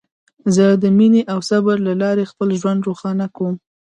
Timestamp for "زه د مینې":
0.55-1.21